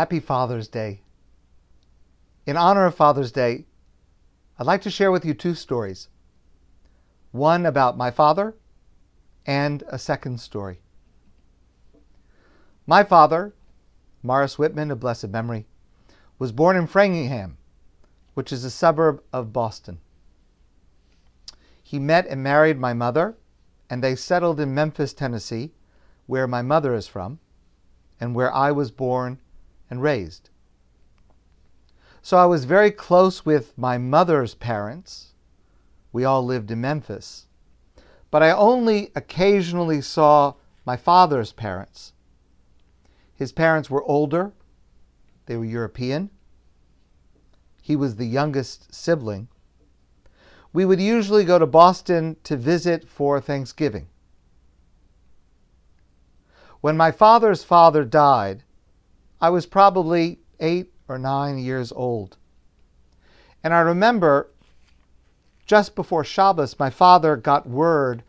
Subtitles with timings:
[0.00, 1.02] Happy Father's Day.
[2.46, 3.66] In honor of Father's Day,
[4.58, 6.08] I'd like to share with you two stories
[7.32, 8.54] one about my father
[9.44, 10.80] and a second story.
[12.86, 13.52] My father,
[14.22, 15.66] Morris Whitman of blessed memory,
[16.38, 17.58] was born in Framingham,
[18.32, 19.98] which is a suburb of Boston.
[21.82, 23.36] He met and married my mother,
[23.90, 25.74] and they settled in Memphis, Tennessee,
[26.26, 27.38] where my mother is from,
[28.18, 29.40] and where I was born
[29.90, 30.48] and raised.
[32.22, 35.34] So I was very close with my mother's parents.
[36.12, 37.46] We all lived in Memphis.
[38.30, 40.54] But I only occasionally saw
[40.86, 42.12] my father's parents.
[43.34, 44.52] His parents were older,
[45.46, 46.30] they were European.
[47.82, 49.48] He was the youngest sibling.
[50.72, 54.06] We would usually go to Boston to visit for Thanksgiving.
[56.80, 58.62] When my father's father died,
[59.40, 62.36] I was probably eight or nine years old.
[63.64, 64.50] And I remember
[65.66, 68.22] just before Shabbos, my father got word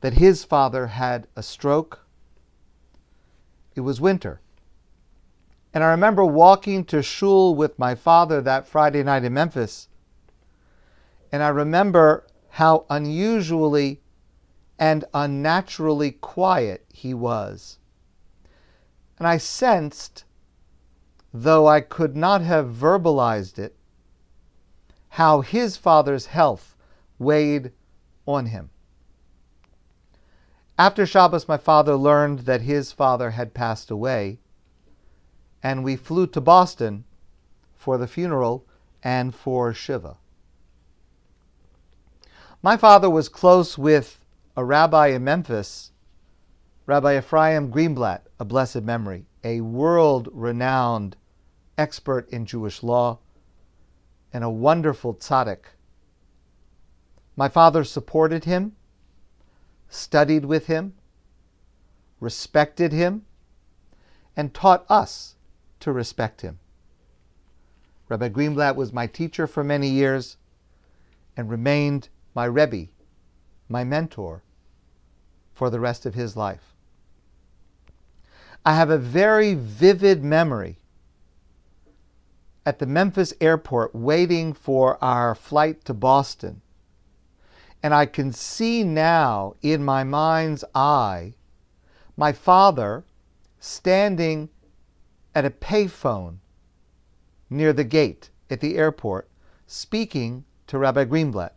[0.00, 2.06] that his father had a stroke.
[3.74, 4.40] It was winter.
[5.72, 9.88] And I remember walking to shul with my father that Friday night in Memphis.
[11.30, 14.00] And I remember how unusually
[14.78, 17.78] and unnaturally quiet he was.
[19.18, 20.24] And I sensed
[21.32, 23.76] though I could not have verbalized it,
[25.10, 26.76] how his father's health
[27.18, 27.72] weighed
[28.26, 28.70] on him.
[30.78, 34.38] After Shabbos, my father learned that his father had passed away,
[35.62, 37.04] and we flew to Boston
[37.76, 38.64] for the funeral
[39.02, 40.16] and for Shiva.
[42.62, 44.24] My father was close with
[44.56, 45.92] a rabbi in Memphis,
[46.86, 51.16] Rabbi Ephraim Greenblatt, a blessed memory, a world renowned
[51.80, 53.18] expert in Jewish law,
[54.32, 55.64] and a wonderful tzaddik.
[57.36, 58.76] My father supported him,
[59.88, 60.92] studied with him,
[62.20, 63.24] respected him,
[64.36, 65.36] and taught us
[65.80, 66.58] to respect him.
[68.10, 70.36] Rabbi Greenblatt was my teacher for many years
[71.36, 72.88] and remained my Rebbe,
[73.70, 74.42] my mentor,
[75.54, 76.74] for the rest of his life.
[78.66, 80.79] I have a very vivid memory
[82.66, 86.60] at the Memphis airport waiting for our flight to Boston.
[87.82, 91.34] And I can see now in my mind's eye
[92.16, 93.04] my father
[93.58, 94.50] standing
[95.34, 96.36] at a payphone
[97.48, 99.28] near the gate at the airport
[99.66, 101.52] speaking to Rabbi Greenblatt.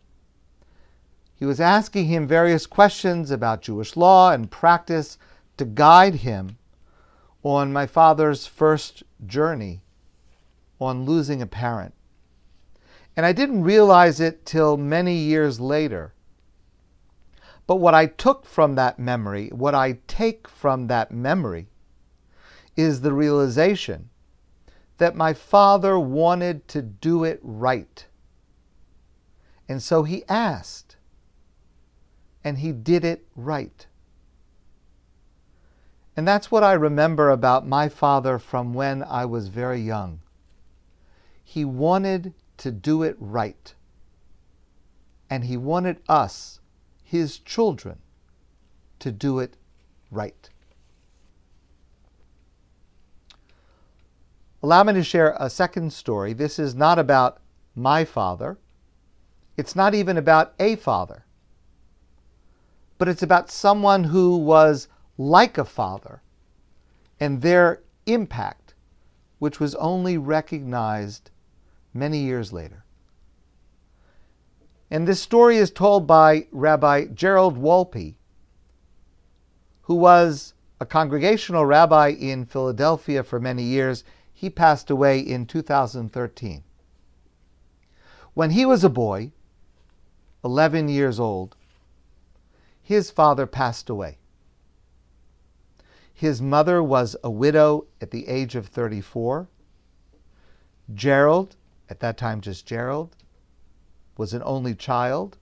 [1.34, 5.18] He was asking him various questions about Jewish law and practice
[5.58, 6.56] to guide him
[7.42, 9.83] on my father's first journey
[10.80, 11.94] on losing a parent.
[13.16, 16.14] And I didn't realize it till many years later.
[17.66, 21.68] But what I took from that memory, what I take from that memory,
[22.76, 24.10] is the realization
[24.98, 28.06] that my father wanted to do it right.
[29.68, 30.96] And so he asked,
[32.42, 33.86] and he did it right.
[36.16, 40.20] And that's what I remember about my father from when I was very young.
[41.44, 43.74] He wanted to do it right.
[45.30, 46.60] And he wanted us,
[47.02, 47.98] his children,
[48.98, 49.56] to do it
[50.10, 50.50] right.
[54.62, 56.32] Allow me to share a second story.
[56.32, 57.38] This is not about
[57.76, 58.56] my father.
[59.56, 61.26] It's not even about a father.
[62.96, 64.88] But it's about someone who was
[65.18, 66.22] like a father
[67.20, 68.74] and their impact,
[69.38, 71.30] which was only recognized
[71.94, 72.84] many years later.
[74.90, 78.16] And this story is told by Rabbi Gerald Wolpe,
[79.82, 84.04] who was a congregational rabbi in Philadelphia for many years.
[84.32, 86.62] He passed away in 2013.
[88.34, 89.32] When he was a boy,
[90.44, 91.56] 11 years old,
[92.82, 94.18] his father passed away.
[96.12, 99.48] His mother was a widow at the age of 34.
[100.94, 101.56] Gerald
[101.88, 103.16] at that time just Gerald,
[104.16, 105.38] was an only child,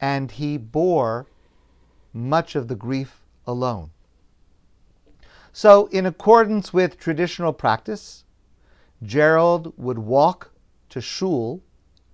[0.00, 1.26] and he bore
[2.12, 3.90] much of the grief alone.
[5.52, 8.24] So, in accordance with traditional practice,
[9.02, 10.52] Gerald would walk
[10.90, 11.62] to shul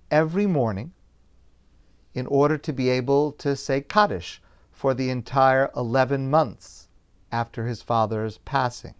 [0.09, 0.93] every morning
[2.13, 4.41] in order to be able to say Kaddish
[4.71, 6.87] for the entire 11 months
[7.31, 8.95] after his father's passing.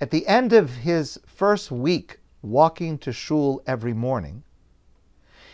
[0.00, 4.42] At the end of his first week walking to shul every morning,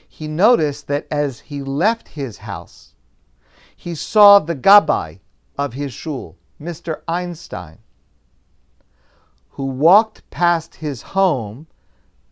[0.08, 2.94] he noticed that as he left his house,
[3.76, 5.20] he saw the gabbai
[5.56, 7.02] of his shul, Mr.
[7.06, 7.78] Einstein,
[9.50, 11.66] who walked past his home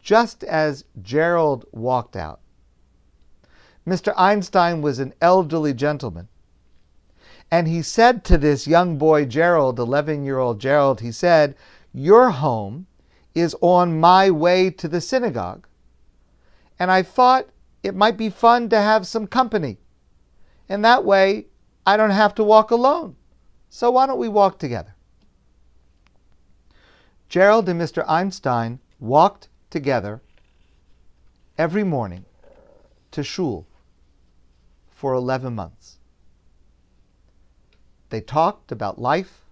[0.02, 2.40] just as Gerald walked out.
[3.86, 4.12] Mr.
[4.16, 6.28] Einstein was an elderly gentleman.
[7.50, 11.56] And he said to this young boy, Gerald, 11 year old Gerald, he said,
[11.92, 12.86] Your home
[13.34, 15.66] is on my way to the synagogue.
[16.78, 17.48] And I thought
[17.82, 19.78] it might be fun to have some company.
[20.68, 21.46] And that way,
[21.86, 23.16] I don't have to walk alone.
[23.68, 24.94] So why don't we walk together?
[27.28, 28.04] Gerald and Mr.
[28.08, 30.20] Einstein walked together
[31.56, 32.24] every morning
[33.12, 33.66] to shul
[34.90, 35.98] for 11 months.
[38.10, 39.44] They talked about life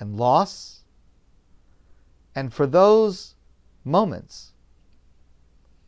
[0.00, 0.77] and loss,
[2.38, 3.34] and for those
[3.84, 4.52] moments,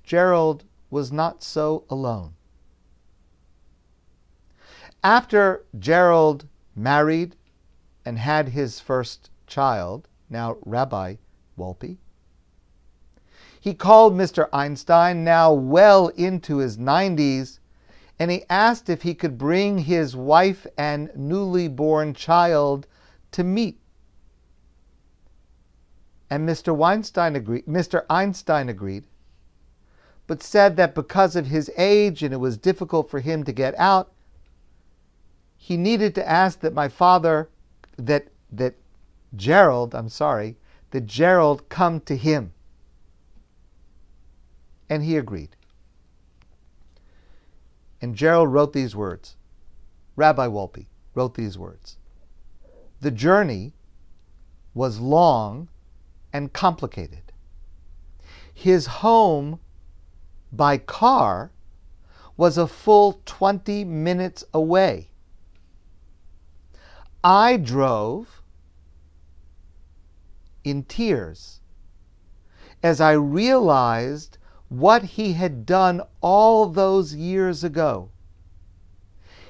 [0.02, 2.35] Gerald was not so alone.
[5.05, 7.37] After Gerald married
[8.05, 11.19] and had his first child, now Rabbi
[11.56, 11.99] Wolpe,
[13.61, 14.49] he called Mr.
[14.52, 17.61] Einstein, now well into his 90s,
[18.19, 22.88] and he asked if he could bring his wife and newly born child
[23.31, 23.80] to meet.
[26.31, 26.75] And Mr.
[26.75, 28.05] Weinstein agreed, Mr.
[28.09, 29.05] Einstein agreed,
[30.29, 33.77] but said that because of his age and it was difficult for him to get
[33.77, 34.12] out,
[35.56, 37.49] he needed to ask that my father,
[37.97, 38.75] that that
[39.35, 40.56] Gerald, I'm sorry,
[40.91, 42.53] that Gerald come to him
[44.88, 45.56] and he agreed.
[48.03, 49.37] And Gerald wrote these words.
[50.17, 51.97] Rabbi Wolpe wrote these words.
[53.00, 53.73] The journey
[54.75, 55.69] was long
[56.32, 57.32] and complicated.
[58.53, 59.61] His home
[60.53, 61.50] by car
[62.37, 65.11] was a full 20 minutes away.
[67.23, 68.43] I drove
[70.65, 71.61] in tears
[72.83, 74.38] as I realized
[74.69, 78.11] what he had done all those years ago.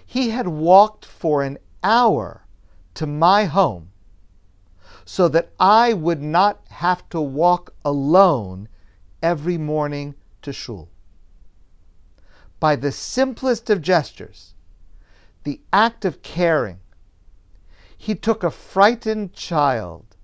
[0.05, 2.47] He had walked for an hour
[2.95, 3.91] to my home
[5.11, 8.69] so that I would not have to walk alone
[9.21, 10.89] every morning to shul.
[12.61, 14.55] By the simplest of gestures,
[15.43, 16.79] the act of caring,
[17.99, 20.15] he took a frightened child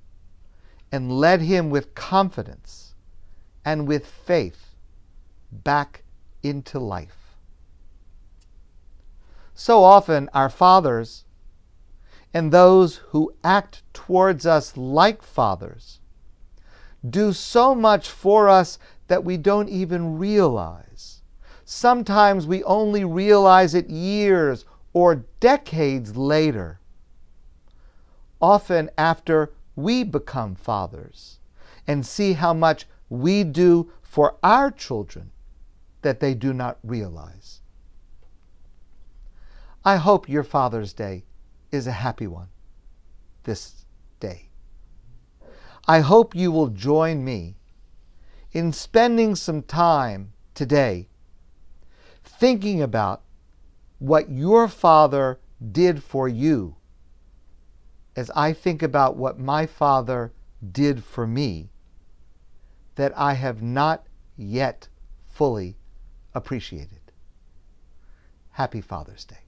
[0.93, 2.95] and led him with confidence
[3.65, 4.77] and with faith
[5.51, 6.05] back
[6.45, 7.35] into life.
[9.53, 11.25] So often, our fathers
[12.37, 16.01] and those who act towards us like fathers
[17.09, 21.23] do so much for us that we don't even realize.
[21.65, 26.79] Sometimes we only realize it years or decades later,
[28.39, 31.39] often after we become fathers
[31.87, 35.31] and see how much we do for our children
[36.03, 37.63] that they do not realize.
[39.87, 41.25] I hope your Father's Day
[41.71, 42.49] is a happy one
[43.45, 43.85] this
[44.21, 44.51] day.
[45.87, 47.57] I hope you will join me
[48.53, 51.09] in spending some time today
[52.25, 53.23] thinking about
[53.99, 55.39] what your Father
[55.73, 56.77] did for you
[58.17, 60.33] as I think about what my Father
[60.73, 61.71] did for me
[62.97, 64.07] that I have not
[64.37, 64.89] yet
[65.29, 65.77] fully
[66.35, 67.13] appreciated.
[68.53, 69.46] Happy Father's Day.